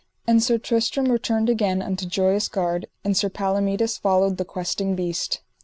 And 0.25 0.41
Sir 0.41 0.57
Tristram 0.57 1.11
returned 1.11 1.47
again 1.47 1.79
unto 1.79 2.07
Joyous 2.07 2.47
Gard, 2.49 2.87
and 3.03 3.15
Sir 3.15 3.29
Palomides 3.29 3.97
followed 3.99 4.37
the 4.37 4.45
Questing 4.45 4.95
Beast. 4.95 5.41